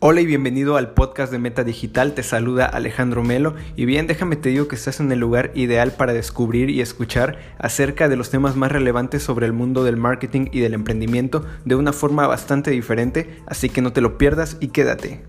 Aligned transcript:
Hola 0.00 0.20
y 0.20 0.26
bienvenido 0.26 0.76
al 0.76 0.90
podcast 0.90 1.32
de 1.32 1.40
Meta 1.40 1.64
Digital, 1.64 2.14
te 2.14 2.22
saluda 2.22 2.66
Alejandro 2.66 3.24
Melo. 3.24 3.56
Y 3.74 3.84
bien 3.84 4.06
déjame 4.06 4.36
te 4.36 4.50
digo 4.50 4.68
que 4.68 4.76
estás 4.76 5.00
en 5.00 5.10
el 5.10 5.18
lugar 5.18 5.50
ideal 5.56 5.90
para 5.90 6.12
descubrir 6.12 6.70
y 6.70 6.80
escuchar 6.80 7.40
acerca 7.58 8.08
de 8.08 8.14
los 8.14 8.30
temas 8.30 8.54
más 8.54 8.70
relevantes 8.70 9.24
sobre 9.24 9.46
el 9.46 9.52
mundo 9.52 9.82
del 9.82 9.96
marketing 9.96 10.50
y 10.52 10.60
del 10.60 10.74
emprendimiento 10.74 11.44
de 11.64 11.74
una 11.74 11.92
forma 11.92 12.28
bastante 12.28 12.70
diferente, 12.70 13.40
así 13.46 13.70
que 13.70 13.82
no 13.82 13.92
te 13.92 14.00
lo 14.00 14.18
pierdas 14.18 14.56
y 14.60 14.68
quédate. 14.68 15.27